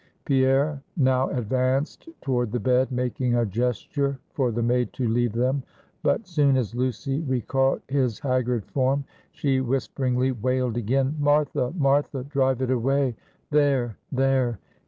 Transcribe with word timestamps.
Pierre 0.25 0.81
now 0.97 1.29
advanced 1.29 2.09
toward 2.21 2.51
the 2.51 2.59
bed, 2.59 2.91
making 2.91 3.35
a 3.35 3.45
gesture 3.45 4.17
for 4.31 4.51
the 4.51 4.63
maid 4.63 4.91
to 4.93 5.07
leave 5.07 5.33
them; 5.33 5.61
but 6.01 6.25
soon 6.27 6.57
as 6.57 6.73
Lucy 6.73 7.19
re 7.21 7.39
caught 7.39 7.83
his 7.87 8.17
haggard 8.19 8.65
form, 8.65 9.03
she 9.31 9.61
whisperingly 9.61 10.31
wailed 10.31 10.75
again, 10.75 11.15
"Martha! 11.19 11.71
Martha! 11.77 12.23
drive 12.23 12.63
it 12.63 12.71
away! 12.71 13.15
there 13.51 13.95
there! 14.11 14.57